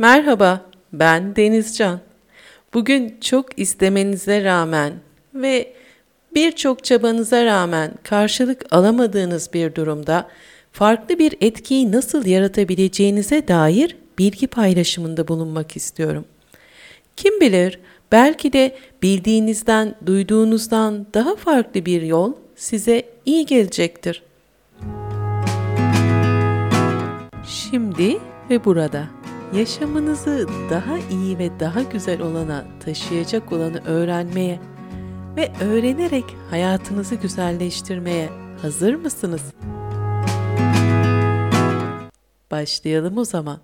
Merhaba, 0.00 0.60
ben 0.92 1.36
Denizcan. 1.36 2.00
Bugün 2.74 3.16
çok 3.20 3.58
istemenize 3.58 4.44
rağmen 4.44 4.92
ve 5.34 5.72
birçok 6.34 6.84
çabanıza 6.84 7.44
rağmen 7.44 7.92
karşılık 8.02 8.66
alamadığınız 8.70 9.50
bir 9.54 9.74
durumda 9.74 10.28
farklı 10.72 11.18
bir 11.18 11.36
etkiyi 11.40 11.92
nasıl 11.92 12.26
yaratabileceğinize 12.26 13.48
dair 13.48 13.96
bilgi 14.18 14.46
paylaşımında 14.46 15.28
bulunmak 15.28 15.76
istiyorum. 15.76 16.24
Kim 17.16 17.40
bilir, 17.40 17.78
belki 18.12 18.52
de 18.52 18.76
bildiğinizden, 19.02 19.94
duyduğunuzdan 20.06 21.06
daha 21.14 21.36
farklı 21.36 21.86
bir 21.86 22.02
yol 22.02 22.32
size 22.56 23.02
iyi 23.26 23.46
gelecektir. 23.46 24.22
Şimdi 27.46 28.18
ve 28.50 28.64
burada 28.64 29.19
yaşamınızı 29.54 30.48
daha 30.70 30.98
iyi 30.98 31.38
ve 31.38 31.60
daha 31.60 31.82
güzel 31.82 32.20
olana 32.20 32.64
taşıyacak 32.84 33.52
olanı 33.52 33.84
öğrenmeye 33.86 34.60
ve 35.36 35.52
öğrenerek 35.60 36.24
hayatınızı 36.50 37.14
güzelleştirmeye 37.14 38.28
hazır 38.62 38.94
mısınız? 38.94 39.42
Başlayalım 42.50 43.18
o 43.18 43.24
zaman. 43.24 43.58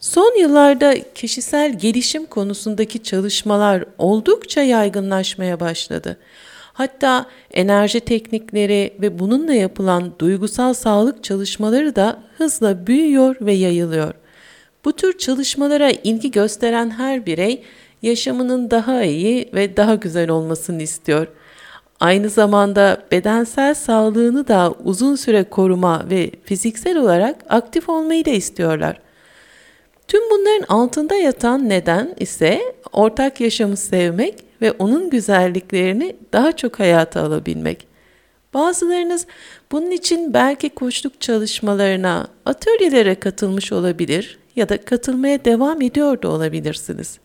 Son 0.00 0.38
yıllarda 0.38 1.12
kişisel 1.14 1.78
gelişim 1.78 2.26
konusundaki 2.26 3.02
çalışmalar 3.02 3.84
oldukça 3.98 4.62
yaygınlaşmaya 4.62 5.60
başladı. 5.60 6.18
Hatta 6.72 7.26
enerji 7.50 8.00
teknikleri 8.00 8.94
ve 9.00 9.18
bununla 9.18 9.54
yapılan 9.54 10.12
duygusal 10.18 10.74
sağlık 10.74 11.24
çalışmaları 11.24 11.96
da 11.96 12.22
hızla 12.38 12.86
büyüyor 12.86 13.36
ve 13.40 13.52
yayılıyor. 13.52 14.14
Bu 14.84 14.92
tür 14.92 15.18
çalışmalara 15.18 15.90
ilgi 15.90 16.30
gösteren 16.30 16.90
her 16.90 17.26
birey 17.26 17.62
yaşamının 18.02 18.70
daha 18.70 19.02
iyi 19.02 19.50
ve 19.54 19.76
daha 19.76 19.94
güzel 19.94 20.30
olmasını 20.30 20.82
istiyor. 20.82 21.26
Aynı 22.00 22.28
zamanda 22.28 23.02
bedensel 23.10 23.74
sağlığını 23.74 24.48
da 24.48 24.74
uzun 24.84 25.16
süre 25.16 25.44
koruma 25.44 26.10
ve 26.10 26.30
fiziksel 26.44 26.96
olarak 26.96 27.36
aktif 27.48 27.88
olmayı 27.88 28.24
da 28.24 28.30
istiyorlar. 28.30 29.00
Tüm 30.08 30.30
bunların 30.30 30.64
altında 30.68 31.14
yatan 31.14 31.68
neden 31.68 32.14
ise 32.20 32.60
ortak 32.92 33.40
yaşamı 33.40 33.76
sevmek 33.76 34.34
ve 34.62 34.72
onun 34.72 35.10
güzelliklerini 35.10 36.16
daha 36.32 36.52
çok 36.52 36.80
hayata 36.80 37.20
alabilmek. 37.22 37.86
Bazılarınız 38.54 39.26
bunun 39.72 39.90
için 39.90 40.34
belki 40.34 40.68
koçluk 40.68 41.20
çalışmalarına, 41.20 42.28
atölyelere 42.46 43.14
katılmış 43.14 43.72
olabilir 43.72 44.38
ya 44.56 44.68
da 44.68 44.84
katılmaya 44.84 45.44
devam 45.44 45.82
ediyor 45.82 46.22
da 46.22 46.28
olabilirsiniz. 46.28 47.18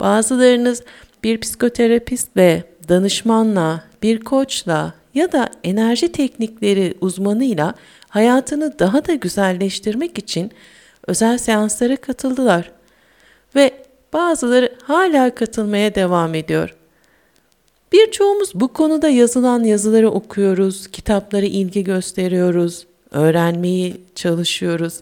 Bazılarınız 0.00 0.82
bir 1.24 1.40
psikoterapistle, 1.40 2.64
danışmanla, 2.88 3.84
bir 4.02 4.20
koçla 4.20 4.94
ya 5.14 5.32
da 5.32 5.48
enerji 5.64 6.12
teknikleri 6.12 6.94
uzmanıyla 7.00 7.74
hayatını 8.08 8.78
daha 8.78 9.06
da 9.06 9.14
güzelleştirmek 9.14 10.18
için 10.18 10.52
özel 11.06 11.38
seanslara 11.38 11.96
katıldılar 11.96 12.72
ve 13.54 13.85
bazıları 14.16 14.74
hala 14.82 15.34
katılmaya 15.34 15.94
devam 15.94 16.34
ediyor. 16.34 16.74
Birçoğumuz 17.92 18.50
bu 18.54 18.68
konuda 18.68 19.08
yazılan 19.08 19.64
yazıları 19.64 20.10
okuyoruz, 20.10 20.86
kitaplara 20.86 21.46
ilgi 21.46 21.84
gösteriyoruz, 21.84 22.86
öğrenmeyi 23.10 23.96
çalışıyoruz. 24.14 25.00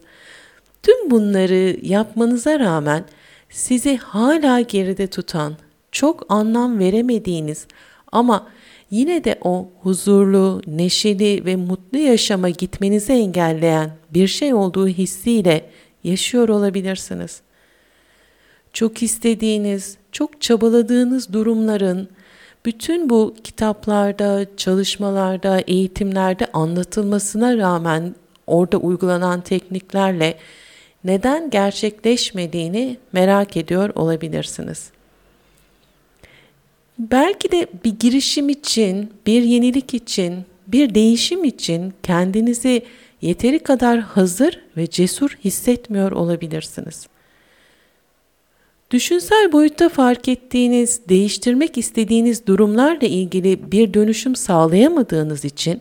Tüm 0.82 1.10
bunları 1.10 1.76
yapmanıza 1.82 2.58
rağmen 2.58 3.04
sizi 3.50 3.96
hala 3.96 4.60
geride 4.60 5.06
tutan, 5.06 5.54
çok 5.92 6.26
anlam 6.28 6.78
veremediğiniz 6.78 7.66
ama 8.12 8.48
yine 8.90 9.24
de 9.24 9.38
o 9.42 9.68
huzurlu, 9.82 10.62
neşeli 10.66 11.44
ve 11.44 11.56
mutlu 11.56 11.98
yaşama 11.98 12.48
gitmenizi 12.48 13.12
engelleyen 13.12 13.90
bir 14.10 14.28
şey 14.28 14.54
olduğu 14.54 14.88
hissiyle 14.88 15.70
yaşıyor 16.04 16.48
olabilirsiniz. 16.48 17.40
Çok 18.74 19.02
istediğiniz, 19.02 19.96
çok 20.12 20.40
çabaladığınız 20.40 21.32
durumların 21.32 22.08
bütün 22.64 23.10
bu 23.10 23.34
kitaplarda, 23.44 24.46
çalışmalarda, 24.56 25.60
eğitimlerde 25.60 26.46
anlatılmasına 26.52 27.58
rağmen 27.58 28.14
orada 28.46 28.76
uygulanan 28.76 29.40
tekniklerle 29.40 30.38
neden 31.04 31.50
gerçekleşmediğini 31.50 32.96
merak 33.12 33.56
ediyor 33.56 33.90
olabilirsiniz. 33.94 34.90
Belki 36.98 37.52
de 37.52 37.66
bir 37.84 37.98
girişim 37.98 38.48
için, 38.48 39.12
bir 39.26 39.42
yenilik 39.42 39.94
için, 39.94 40.44
bir 40.66 40.94
değişim 40.94 41.44
için 41.44 41.94
kendinizi 42.02 42.82
yeteri 43.22 43.58
kadar 43.58 44.00
hazır 44.00 44.60
ve 44.76 44.86
cesur 44.86 45.38
hissetmiyor 45.44 46.12
olabilirsiniz. 46.12 47.06
Düşünsel 48.94 49.52
boyutta 49.52 49.88
fark 49.88 50.28
ettiğiniz, 50.28 51.08
değiştirmek 51.08 51.78
istediğiniz 51.78 52.46
durumlarla 52.46 53.06
ilgili 53.06 53.72
bir 53.72 53.94
dönüşüm 53.94 54.36
sağlayamadığınız 54.36 55.44
için 55.44 55.80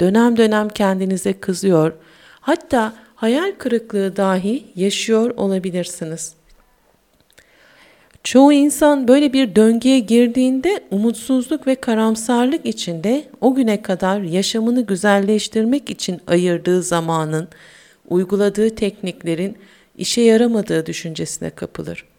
dönem 0.00 0.36
dönem 0.36 0.68
kendinize 0.68 1.32
kızıyor, 1.32 1.92
hatta 2.40 2.94
hayal 3.14 3.52
kırıklığı 3.58 4.16
dahi 4.16 4.64
yaşıyor 4.76 5.30
olabilirsiniz. 5.36 6.34
Çoğu 8.24 8.52
insan 8.52 9.08
böyle 9.08 9.32
bir 9.32 9.54
döngüye 9.54 9.98
girdiğinde 9.98 10.80
umutsuzluk 10.90 11.66
ve 11.66 11.74
karamsarlık 11.74 12.66
içinde 12.66 13.24
o 13.40 13.54
güne 13.54 13.82
kadar 13.82 14.20
yaşamını 14.20 14.80
güzelleştirmek 14.86 15.90
için 15.90 16.20
ayırdığı 16.26 16.82
zamanın, 16.82 17.48
uyguladığı 18.08 18.74
tekniklerin 18.74 19.56
işe 19.98 20.20
yaramadığı 20.20 20.86
düşüncesine 20.86 21.50
kapılır. 21.50 22.13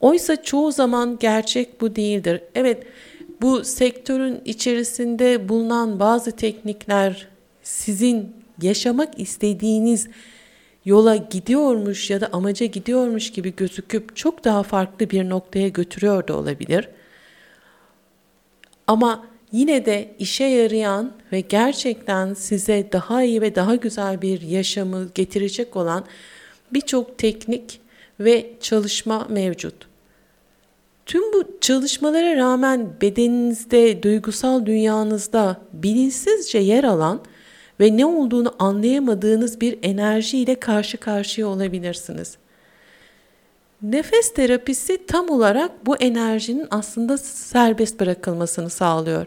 Oysa 0.00 0.42
çoğu 0.42 0.72
zaman 0.72 1.18
gerçek 1.20 1.80
bu 1.80 1.96
değildir. 1.96 2.40
Evet, 2.54 2.86
bu 3.42 3.64
sektörün 3.64 4.40
içerisinde 4.44 5.48
bulunan 5.48 6.00
bazı 6.00 6.32
teknikler 6.32 7.28
sizin 7.62 8.32
yaşamak 8.62 9.20
istediğiniz 9.20 10.08
yola 10.84 11.16
gidiyormuş 11.16 12.10
ya 12.10 12.20
da 12.20 12.28
amaca 12.32 12.66
gidiyormuş 12.66 13.32
gibi 13.32 13.56
gözüküp 13.56 14.16
çok 14.16 14.44
daha 14.44 14.62
farklı 14.62 15.10
bir 15.10 15.28
noktaya 15.28 15.68
götürüyor 15.68 16.28
da 16.28 16.36
olabilir. 16.36 16.88
Ama 18.86 19.26
yine 19.52 19.86
de 19.86 20.14
işe 20.18 20.44
yarayan 20.44 21.12
ve 21.32 21.40
gerçekten 21.40 22.34
size 22.34 22.88
daha 22.92 23.22
iyi 23.22 23.40
ve 23.40 23.54
daha 23.54 23.76
güzel 23.76 24.22
bir 24.22 24.40
yaşamı 24.40 25.08
getirecek 25.14 25.76
olan 25.76 26.04
birçok 26.72 27.18
teknik 27.18 27.80
ve 28.20 28.52
çalışma 28.60 29.26
mevcut. 29.30 29.74
Tüm 31.06 31.32
bu 31.32 31.44
çalışmalara 31.60 32.36
rağmen 32.36 32.88
bedeninizde, 33.00 34.02
duygusal 34.02 34.66
dünyanızda 34.66 35.56
bilinçsizce 35.72 36.58
yer 36.58 36.84
alan 36.84 37.20
ve 37.80 37.96
ne 37.96 38.06
olduğunu 38.06 38.54
anlayamadığınız 38.58 39.60
bir 39.60 39.78
enerjiyle 39.82 40.60
karşı 40.60 40.98
karşıya 40.98 41.46
olabilirsiniz. 41.46 42.36
Nefes 43.82 44.34
terapisi 44.34 45.06
tam 45.06 45.30
olarak 45.30 45.86
bu 45.86 45.96
enerjinin 45.96 46.66
aslında 46.70 47.18
serbest 47.18 48.00
bırakılmasını 48.00 48.70
sağlıyor. 48.70 49.26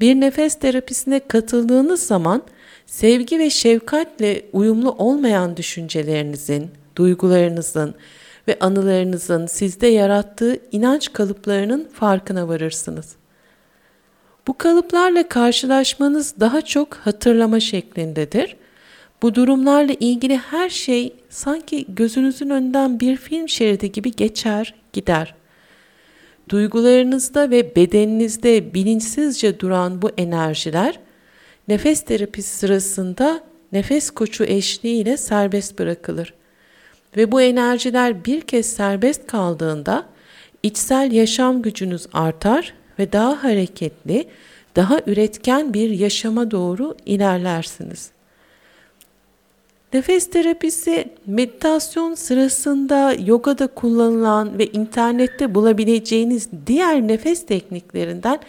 Bir 0.00 0.14
nefes 0.14 0.54
terapisine 0.54 1.20
katıldığınız 1.28 2.02
zaman 2.02 2.42
sevgi 2.86 3.38
ve 3.38 3.50
şefkatle 3.50 4.42
uyumlu 4.52 4.90
olmayan 4.90 5.56
düşüncelerinizin, 5.56 6.70
duygularınızın 6.96 7.94
ve 8.48 8.58
anılarınızın 8.60 9.46
sizde 9.46 9.86
yarattığı 9.86 10.58
inanç 10.72 11.12
kalıplarının 11.12 11.88
farkına 11.92 12.48
varırsınız. 12.48 13.16
Bu 14.46 14.58
kalıplarla 14.58 15.28
karşılaşmanız 15.28 16.34
daha 16.40 16.62
çok 16.62 16.94
hatırlama 16.94 17.60
şeklindedir. 17.60 18.56
Bu 19.22 19.34
durumlarla 19.34 19.92
ilgili 20.00 20.36
her 20.36 20.70
şey 20.70 21.14
sanki 21.28 21.86
gözünüzün 21.88 22.50
önünden 22.50 23.00
bir 23.00 23.16
film 23.16 23.48
şeridi 23.48 23.92
gibi 23.92 24.12
geçer, 24.12 24.74
gider. 24.92 25.34
Duygularınızda 26.48 27.50
ve 27.50 27.76
bedeninizde 27.76 28.74
bilinçsizce 28.74 29.60
duran 29.60 30.02
bu 30.02 30.10
enerjiler 30.18 30.98
nefes 31.68 32.02
terapisi 32.02 32.56
sırasında 32.56 33.40
nefes 33.72 34.10
koçu 34.10 34.44
eşliğiyle 34.44 35.16
serbest 35.16 35.78
bırakılır. 35.78 36.34
Ve 37.16 37.32
bu 37.32 37.42
enerjiler 37.42 38.24
bir 38.24 38.40
kez 38.40 38.66
serbest 38.66 39.26
kaldığında 39.26 40.04
içsel 40.62 41.12
yaşam 41.12 41.62
gücünüz 41.62 42.06
artar 42.12 42.74
ve 42.98 43.12
daha 43.12 43.44
hareketli, 43.44 44.28
daha 44.76 45.00
üretken 45.06 45.74
bir 45.74 45.90
yaşama 45.90 46.50
doğru 46.50 46.96
ilerlersiniz. 47.06 48.10
Nefes 49.92 50.30
terapisi 50.30 51.08
meditasyon 51.26 52.14
sırasında 52.14 53.14
yogada 53.24 53.66
kullanılan 53.66 54.58
ve 54.58 54.66
internette 54.66 55.54
bulabileceğiniz 55.54 56.48
diğer 56.66 57.08
nefes 57.08 57.46
tekniklerinden 57.46 58.40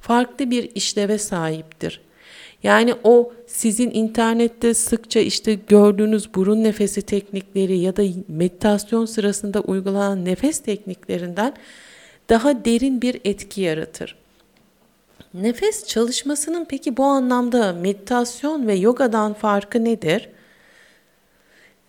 farklı 0.00 0.50
bir 0.50 0.70
işleve 0.74 1.18
sahiptir. 1.18 2.05
Yani 2.66 2.94
o 3.04 3.32
sizin 3.46 3.90
internette 3.90 4.74
sıkça 4.74 5.20
işte 5.20 5.54
gördüğünüz 5.54 6.34
burun 6.34 6.64
nefesi 6.64 7.02
teknikleri 7.02 7.78
ya 7.78 7.96
da 7.96 8.02
meditasyon 8.28 9.06
sırasında 9.06 9.60
uygulanan 9.60 10.24
nefes 10.24 10.58
tekniklerinden 10.58 11.54
daha 12.28 12.64
derin 12.64 13.02
bir 13.02 13.20
etki 13.24 13.60
yaratır. 13.60 14.16
Nefes 15.34 15.86
çalışmasının 15.86 16.64
peki 16.64 16.96
bu 16.96 17.04
anlamda 17.04 17.72
meditasyon 17.72 18.66
ve 18.66 18.74
yogadan 18.74 19.34
farkı 19.34 19.84
nedir? 19.84 20.28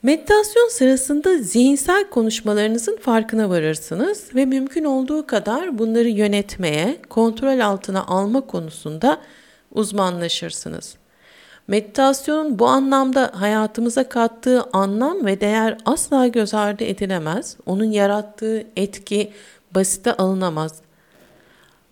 Meditasyon 0.04 0.70
sırasında 0.70 1.38
zihinsel 1.38 2.10
konuşmalarınızın 2.10 2.98
farkına 2.98 3.50
varırsınız 3.50 4.36
ve 4.36 4.46
mümkün 4.46 4.84
olduğu 4.84 5.28
kadar 5.28 5.80
bunları 5.80 6.10
yönetmeye, 6.10 6.98
kontrol 7.10 7.60
altına 7.60 8.06
alma 8.06 8.42
konusunda 8.42 9.22
uzmanlaşırsınız. 9.78 10.96
Meditasyonun 11.68 12.60
bu 12.60 12.68
anlamda 12.68 13.32
hayatımıza 13.34 14.10
kattığı 14.10 14.64
anlam 14.74 15.26
ve 15.26 15.42
değer 15.42 15.78
asla 15.86 16.28
göz 16.28 16.54
ardı 16.54 16.84
edilemez. 16.84 17.58
Onun 17.66 17.92
yarattığı 17.92 18.64
etki 18.76 19.32
basite 19.76 20.14
alınamaz. 20.14 20.72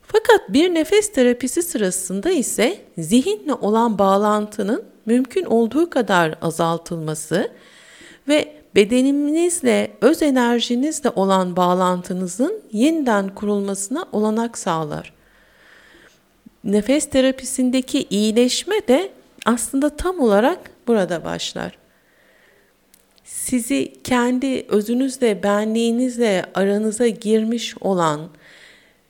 Fakat 0.01 0.41
bir 0.49 0.73
nefes 0.73 1.13
terapisi 1.13 1.63
sırasında 1.63 2.29
ise 2.29 2.77
zihinle 2.97 3.53
olan 3.53 3.99
bağlantının 3.99 4.83
mümkün 5.05 5.45
olduğu 5.45 5.89
kadar 5.89 6.35
azaltılması 6.41 7.51
ve 8.27 8.55
bedeninizle, 8.75 9.91
öz 10.01 10.21
enerjinizle 10.21 11.09
olan 11.09 11.55
bağlantınızın 11.55 12.61
yeniden 12.71 13.35
kurulmasına 13.35 14.05
olanak 14.11 14.57
sağlar. 14.57 15.14
Nefes 16.65 17.09
terapisindeki 17.09 18.07
iyileşme 18.09 18.75
de 18.87 19.11
aslında 19.45 19.89
tam 19.89 20.19
olarak 20.19 20.59
burada 20.87 21.23
başlar. 21.23 21.77
Sizi 23.23 23.93
kendi 24.03 24.65
özünüzle, 24.69 25.43
benliğinizle 25.43 26.45
aranıza 26.53 27.07
girmiş 27.07 27.75
olan, 27.81 28.29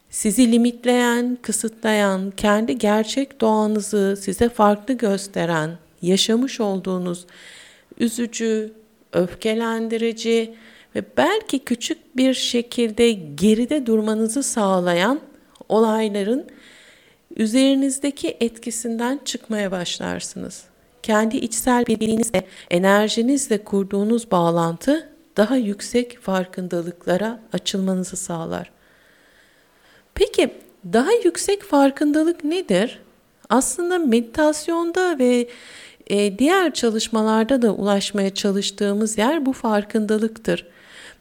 sizi 0.09 0.51
limitleyen, 0.51 1.37
kısıtlayan, 1.41 2.31
kendi 2.31 2.77
gerçek 2.77 3.41
doğanızı 3.41 4.17
size 4.21 4.49
farklı 4.49 4.93
gösteren, 4.93 5.71
yaşamış 6.01 6.59
olduğunuz 6.59 7.25
üzücü, 7.99 8.73
öfkelendirici 9.13 10.53
ve 10.95 11.03
belki 11.17 11.59
küçük 11.59 12.17
bir 12.17 12.33
şekilde 12.33 13.11
geride 13.11 13.85
durmanızı 13.85 14.43
sağlayan 14.43 15.19
olayların 15.69 16.45
üzerinizdeki 17.35 18.37
etkisinden 18.39 19.19
çıkmaya 19.25 19.71
başlarsınız. 19.71 20.63
Kendi 21.03 21.37
içsel 21.37 21.85
bilginizle, 21.85 22.47
enerjinizle 22.69 23.63
kurduğunuz 23.63 24.31
bağlantı 24.31 25.09
daha 25.37 25.55
yüksek 25.55 26.19
farkındalıklara 26.21 27.39
açılmanızı 27.53 28.15
sağlar. 28.15 28.71
Peki 30.15 30.49
daha 30.93 31.11
yüksek 31.11 31.63
farkındalık 31.63 32.43
nedir? 32.43 32.99
Aslında 33.49 33.99
meditasyonda 33.99 35.19
ve 35.19 35.47
e, 36.07 36.39
diğer 36.39 36.73
çalışmalarda 36.73 37.61
da 37.61 37.71
ulaşmaya 37.73 38.33
çalıştığımız 38.33 39.17
yer 39.17 39.45
bu 39.45 39.53
farkındalıktır. 39.53 40.67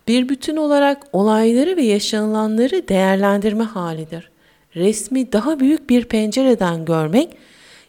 Bir 0.08 0.28
bütün 0.28 0.56
olarak 0.56 1.02
olayları 1.12 1.76
ve 1.76 1.82
yaşanılanları 1.82 2.88
değerlendirme 2.88 3.64
halidir. 3.64 4.30
Resmi 4.76 5.32
daha 5.32 5.60
büyük 5.60 5.90
bir 5.90 6.04
pencereden 6.04 6.84
görmek, 6.84 7.36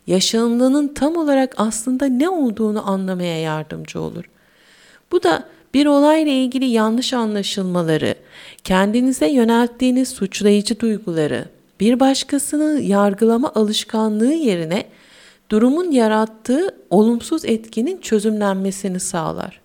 yaşanılanın 0.08 0.88
tam 0.88 1.18
olarak 1.18 1.54
aslında 1.58 2.06
ne 2.06 2.30
olduğunu 2.30 2.90
anlamaya 2.90 3.40
yardımcı 3.40 4.02
olur. 4.02 4.24
Bu 5.12 5.24
da 5.24 5.48
bir 5.74 5.86
olayla 5.86 6.32
ilgili 6.32 6.66
yanlış 6.66 7.14
anlaşılmaları, 7.14 8.16
kendinize 8.64 9.28
yönelttiğiniz 9.28 10.10
suçlayıcı 10.10 10.80
duyguları, 10.80 11.46
bir 11.80 12.00
başkasını 12.00 12.82
yargılama 12.82 13.52
alışkanlığı 13.56 14.34
yerine 14.34 14.86
durumun 15.50 15.92
yarattığı 15.92 16.76
olumsuz 16.90 17.46
etkinin 17.46 17.98
çözümlenmesini 17.98 19.00
sağlar. 19.00 19.62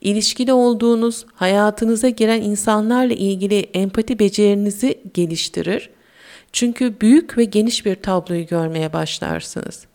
İlişkide 0.00 0.52
olduğunuz, 0.52 1.26
hayatınıza 1.34 2.08
giren 2.08 2.42
insanlarla 2.42 3.14
ilgili 3.14 3.58
empati 3.74 4.18
becerinizi 4.18 5.00
geliştirir. 5.14 5.90
Çünkü 6.52 7.00
büyük 7.00 7.38
ve 7.38 7.44
geniş 7.44 7.86
bir 7.86 7.94
tabloyu 7.94 8.46
görmeye 8.46 8.92
başlarsınız. 8.92 9.86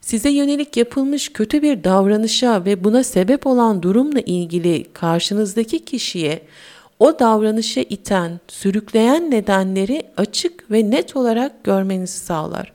Size 0.00 0.30
yönelik 0.30 0.76
yapılmış 0.76 1.32
kötü 1.32 1.62
bir 1.62 1.84
davranışa 1.84 2.64
ve 2.64 2.84
buna 2.84 3.04
sebep 3.04 3.46
olan 3.46 3.82
durumla 3.82 4.20
ilgili 4.20 4.84
karşınızdaki 4.92 5.84
kişiye 5.84 6.42
o 6.98 7.18
davranışa 7.18 7.80
iten, 7.80 8.40
sürükleyen 8.48 9.30
nedenleri 9.30 10.02
açık 10.16 10.70
ve 10.70 10.90
net 10.90 11.16
olarak 11.16 11.64
görmenizi 11.64 12.18
sağlar. 12.18 12.72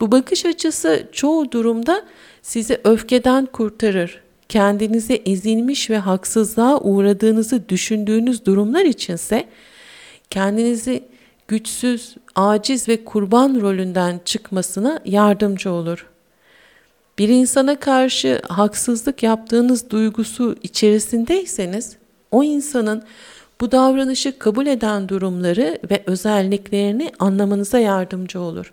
Bu 0.00 0.12
bakış 0.12 0.46
açısı 0.46 1.08
çoğu 1.12 1.52
durumda 1.52 2.04
sizi 2.42 2.80
öfkeden 2.84 3.46
kurtarır. 3.46 4.20
Kendinizi 4.48 5.22
ezilmiş 5.26 5.90
ve 5.90 5.98
haksızlığa 5.98 6.80
uğradığınızı 6.80 7.68
düşündüğünüz 7.68 8.46
durumlar 8.46 8.84
içinse 8.84 9.44
kendinizi 10.30 11.02
güçsüz, 11.50 12.16
aciz 12.34 12.88
ve 12.88 13.04
kurban 13.04 13.60
rolünden 13.60 14.20
çıkmasına 14.24 15.00
yardımcı 15.04 15.72
olur. 15.72 16.06
Bir 17.18 17.28
insana 17.28 17.80
karşı 17.80 18.42
haksızlık 18.48 19.22
yaptığınız 19.22 19.90
duygusu 19.90 20.56
içerisindeyseniz 20.62 21.96
o 22.30 22.42
insanın 22.44 23.02
bu 23.60 23.72
davranışı 23.72 24.38
kabul 24.38 24.66
eden 24.66 25.08
durumları 25.08 25.78
ve 25.90 26.02
özelliklerini 26.06 27.12
anlamanıza 27.18 27.78
yardımcı 27.78 28.40
olur 28.40 28.72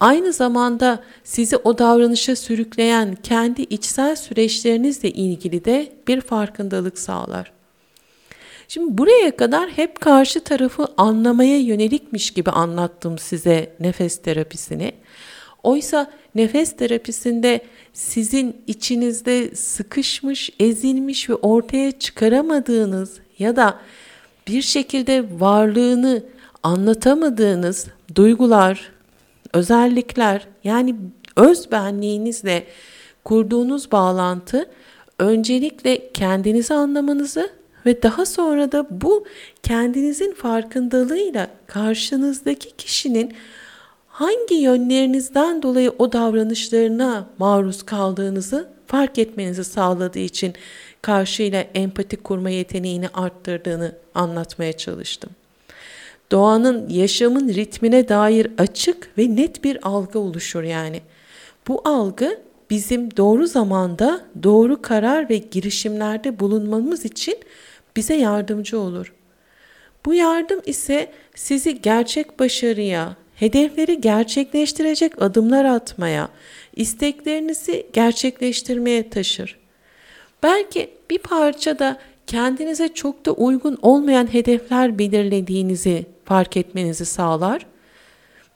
aynı 0.00 0.32
zamanda 0.32 1.02
sizi 1.24 1.56
o 1.56 1.78
davranışa 1.78 2.36
sürükleyen 2.36 3.14
kendi 3.22 3.62
içsel 3.62 4.16
süreçlerinizle 4.16 5.10
ilgili 5.10 5.64
de 5.64 5.92
bir 6.08 6.20
farkındalık 6.20 6.98
sağlar. 6.98 7.57
Şimdi 8.68 8.98
buraya 8.98 9.36
kadar 9.36 9.70
hep 9.70 10.00
karşı 10.00 10.40
tarafı 10.40 10.86
anlamaya 10.96 11.58
yönelikmiş 11.58 12.30
gibi 12.30 12.50
anlattım 12.50 13.18
size 13.18 13.72
nefes 13.80 14.22
terapisini. 14.22 14.92
Oysa 15.62 16.10
nefes 16.34 16.76
terapisinde 16.76 17.60
sizin 17.92 18.56
içinizde 18.66 19.54
sıkışmış, 19.54 20.50
ezilmiş 20.60 21.30
ve 21.30 21.34
ortaya 21.34 21.92
çıkaramadığınız 21.92 23.20
ya 23.38 23.56
da 23.56 23.78
bir 24.48 24.62
şekilde 24.62 25.24
varlığını 25.40 26.22
anlatamadığınız 26.62 27.86
duygular, 28.14 28.92
özellikler 29.52 30.46
yani 30.64 30.96
öz 31.36 31.72
benliğinizle 31.72 32.66
kurduğunuz 33.24 33.92
bağlantı 33.92 34.70
öncelikle 35.18 36.12
kendinizi 36.12 36.74
anlamanızı 36.74 37.58
ve 37.86 38.02
daha 38.02 38.26
sonra 38.26 38.72
da 38.72 38.86
bu 38.90 39.24
kendinizin 39.62 40.34
farkındalığıyla 40.34 41.48
karşınızdaki 41.66 42.76
kişinin 42.76 43.34
hangi 44.08 44.54
yönlerinizden 44.54 45.62
dolayı 45.62 45.92
o 45.98 46.12
davranışlarına 46.12 47.26
maruz 47.38 47.82
kaldığınızı 47.82 48.68
fark 48.86 49.18
etmenizi 49.18 49.64
sağladığı 49.64 50.18
için 50.18 50.54
karşıyla 51.02 51.60
empati 51.74 52.16
kurma 52.16 52.50
yeteneğini 52.50 53.08
arttırdığını 53.08 53.92
anlatmaya 54.14 54.72
çalıştım 54.72 55.30
doğanın 56.30 56.88
yaşamın 56.88 57.48
ritmine 57.48 58.08
dair 58.08 58.48
açık 58.58 59.18
ve 59.18 59.36
net 59.36 59.64
bir 59.64 59.88
algı 59.88 60.18
oluşur 60.18 60.62
yani. 60.62 61.00
Bu 61.68 61.82
algı 61.84 62.40
bizim 62.70 63.16
doğru 63.16 63.46
zamanda 63.46 64.24
doğru 64.42 64.82
karar 64.82 65.30
ve 65.30 65.36
girişimlerde 65.36 66.40
bulunmamız 66.40 67.04
için 67.04 67.36
bize 67.96 68.14
yardımcı 68.14 68.80
olur. 68.80 69.14
Bu 70.06 70.14
yardım 70.14 70.60
ise 70.66 71.12
sizi 71.34 71.82
gerçek 71.82 72.38
başarıya, 72.38 73.16
hedefleri 73.34 74.00
gerçekleştirecek 74.00 75.22
adımlar 75.22 75.64
atmaya, 75.64 76.28
isteklerinizi 76.76 77.86
gerçekleştirmeye 77.92 79.10
taşır. 79.10 79.58
Belki 80.42 80.90
bir 81.10 81.18
parça 81.18 81.78
da 81.78 81.98
kendinize 82.26 82.88
çok 82.88 83.26
da 83.26 83.32
uygun 83.32 83.78
olmayan 83.82 84.32
hedefler 84.32 84.98
belirlediğinizi 84.98 86.06
fark 86.24 86.56
etmenizi 86.56 87.06
sağlar. 87.06 87.66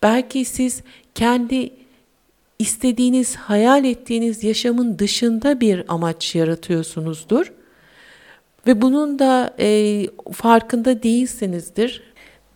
Belki 0.02 0.44
siz 0.44 0.82
kendi 1.14 1.81
istediğiniz, 2.62 3.36
hayal 3.36 3.84
ettiğiniz 3.84 4.44
yaşamın 4.44 4.98
dışında 4.98 5.60
bir 5.60 5.84
amaç 5.88 6.34
yaratıyorsunuzdur. 6.34 7.52
Ve 8.66 8.82
bunun 8.82 9.18
da 9.18 9.54
e, 9.58 10.06
farkında 10.32 11.02
değilsinizdir. 11.02 12.02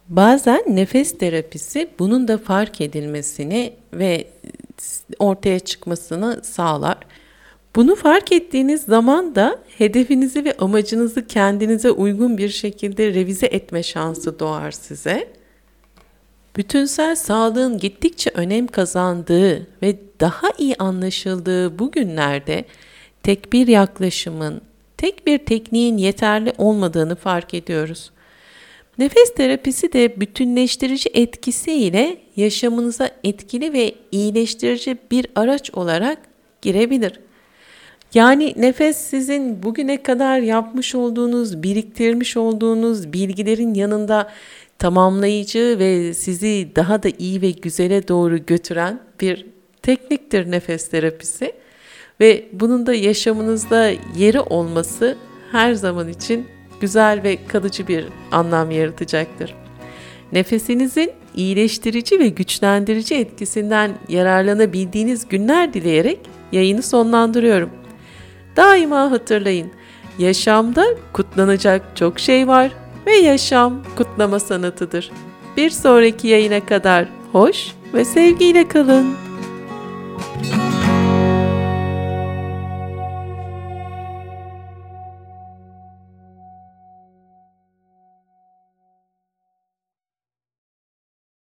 Bazen 0.09 0.63
nefes 0.69 1.19
terapisi 1.19 1.89
bunun 1.99 2.29
da 2.29 2.39
fark 2.39 2.81
edilmesini 2.81 3.73
ve 3.93 4.27
ortaya 5.19 5.59
çıkmasını 5.59 6.41
sağlar. 6.45 6.99
Bunu 7.77 7.95
fark 7.95 8.33
ettiğiniz 8.33 8.83
zaman 8.83 9.35
da 9.35 9.59
hedefinizi 9.79 10.45
ve 10.45 10.57
amacınızı 10.57 11.27
kendinize 11.27 11.91
uygun 11.91 12.39
bir 12.39 12.49
şekilde 12.49 13.15
revize 13.15 13.47
etme 13.47 13.83
şansı 13.83 14.39
doğar 14.39 14.71
size. 14.71 15.36
Bütünsel 16.57 17.17
sağlığın 17.17 17.79
gittikçe 17.79 18.31
önem 18.35 18.67
kazandığı 18.67 19.67
ve 19.83 19.97
daha 20.21 20.49
iyi 20.59 20.77
anlaşıldığı 20.77 21.79
bu 21.79 21.91
günlerde 21.91 22.65
tek 23.23 23.53
bir 23.53 23.69
yaklaşımın, 23.69 24.61
tek 24.97 25.27
bir 25.27 25.39
tekniğin 25.39 25.97
yeterli 25.97 26.53
olmadığını 26.59 27.17
fark 27.17 27.55
ediyoruz. 27.55 28.11
Nefes 28.99 29.35
terapisi 29.35 29.93
de 29.93 30.21
bütünleştirici 30.21 31.11
etkisiyle 31.15 32.17
yaşamınıza 32.37 33.11
etkili 33.25 33.73
ve 33.73 33.95
iyileştirici 34.13 34.97
bir 35.11 35.27
araç 35.35 35.71
olarak 35.71 36.19
girebilir. 36.63 37.21
Yani 38.15 38.55
nefes 38.57 38.97
sizin 38.97 39.63
bugüne 39.63 40.03
kadar 40.03 40.39
yapmış 40.39 40.95
olduğunuz, 40.95 41.63
biriktirmiş 41.63 42.37
olduğunuz 42.37 43.13
bilgilerin 43.13 43.75
yanında 43.75 44.33
tamamlayıcı 44.79 45.77
ve 45.79 46.15
sizi 46.15 46.71
daha 46.77 47.03
da 47.03 47.09
iyi 47.19 47.43
ve 47.43 47.51
güzele 47.51 48.09
doğru 48.09 48.47
götüren 48.47 49.01
bir 49.21 49.47
tekniktir 49.83 50.51
nefes 50.51 50.89
terapisi. 50.89 51.53
Ve 52.21 52.49
bunun 52.53 52.87
da 52.87 52.95
yaşamınızda 52.95 53.91
yeri 54.17 54.41
olması 54.41 55.17
her 55.53 55.75
zaman 55.75 56.09
için 56.09 56.47
güzel 56.81 57.23
ve 57.23 57.39
kalıcı 57.49 57.89
bir 57.89 58.07
anlam 58.33 58.71
yaratacaktır. 58.71 59.55
Nefesinizin 60.33 61.11
iyileştirici 61.35 62.19
ve 62.19 62.29
güçlendirici 62.29 63.15
etkisinden 63.15 63.91
yararlanabildiğiniz 64.09 65.29
günler 65.29 65.75
dileyerek 65.75 66.19
yayını 66.53 66.83
sonlandırıyorum. 66.83 67.71
Daima 68.57 69.11
hatırlayın, 69.11 69.71
yaşamda 70.19 70.87
kutlanacak 71.13 71.83
çok 71.97 72.19
şey 72.19 72.49
var 72.49 72.73
ve 73.07 73.13
yaşam 73.17 73.83
kutlama 73.97 74.41
sanatıdır. 74.41 75.11
Bir 75.57 75.71
sonraki 75.71 76.29
yayına 76.29 76.67
kadar 76.67 77.09
hoş 77.33 77.67
ve 77.95 78.05
sevgiyle 78.05 78.69
kalın. 78.69 79.26